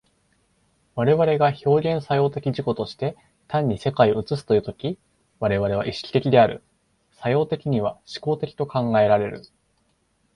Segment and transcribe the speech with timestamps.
[0.95, 3.15] 我々が表現作用的自己として
[3.47, 4.97] 単に世界を映すという時、
[5.39, 6.63] 我々は意識的である、
[7.13, 9.43] 作用的には志向的と考えられる。